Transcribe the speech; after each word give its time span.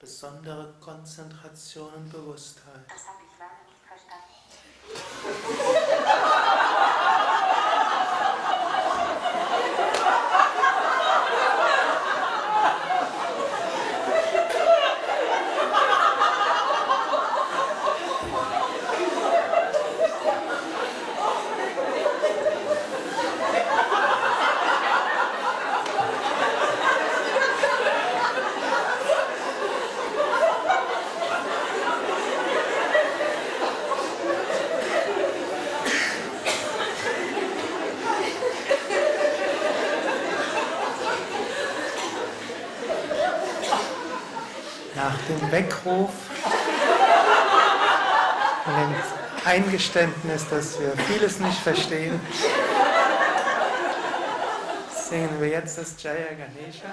besondere 0.00 0.72
Konzentration 0.80 1.92
und 1.92 2.10
Bewusstheit. 2.10 2.86
Nach 45.02 45.16
dem 45.30 45.50
Weckruf 45.50 46.10
und 48.66 48.76
dem 48.76 48.94
Eingeständnis, 49.46 50.46
dass 50.50 50.78
wir 50.78 50.92
vieles 51.08 51.40
nicht 51.40 51.56
verstehen, 51.56 52.20
singen 55.08 55.40
wir 55.40 55.48
jetzt 55.48 55.78
das 55.78 55.94
Jaya 56.02 56.34
Ganesha. 56.36 56.92